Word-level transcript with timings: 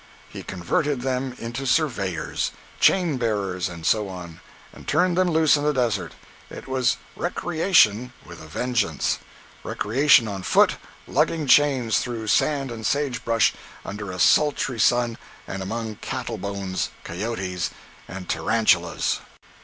He 0.29 0.41
converted 0.41 1.01
them 1.03 1.35
into 1.37 1.67
surveyors, 1.67 2.49
chain 2.79 3.17
bearers 3.17 3.69
and 3.69 3.85
so 3.85 4.07
on, 4.09 4.39
and 4.73 4.87
turned 4.87 5.15
them 5.15 5.29
loose 5.29 5.55
in 5.57 5.63
the 5.63 5.73
desert. 5.75 6.13
It 6.49 6.67
was 6.67 6.97
"recreation" 7.15 8.11
with 8.25 8.41
a 8.41 8.47
vengeance! 8.47 9.19
Recreation 9.63 10.27
on 10.27 10.41
foot, 10.41 10.77
lugging 11.05 11.45
chains 11.45 11.99
through 11.99 12.25
sand 12.29 12.71
and 12.71 12.83
sage 12.83 13.23
brush, 13.23 13.53
under 13.85 14.09
a 14.11 14.17
sultry 14.17 14.79
sun 14.79 15.19
and 15.47 15.61
among 15.61 15.97
cattle 15.97 16.39
bones, 16.39 16.89
cayotes 17.03 17.69
and 18.07 18.27
tarantulas. 18.27 19.19